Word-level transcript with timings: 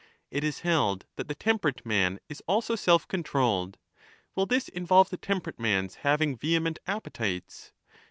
It 0.31 0.43
is 0.43 0.61
held 0.61 1.05
that 1.15 1.27
the 1.27 1.35
temperate 1.35 1.85
man 1.85 2.19
is 2.27 2.41
also 2.47 2.75
self 2.75 3.07
controlled. 3.07 3.77
Will 4.35 4.47
this 4.47 4.67
involve 4.67 5.11
the 5.11 5.15
temperate 5.17 5.59
man's 5.59 5.93
having 6.01 6.35
vehement 6.35 6.79
appetites? 6.87 7.71